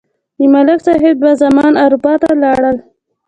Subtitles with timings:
[0.37, 2.77] د ملک صاحب دوه زامن اروپا ته لاړل.